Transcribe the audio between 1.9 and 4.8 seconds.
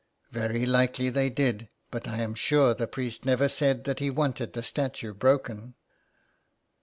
but I am sure the priest never said that he wanted the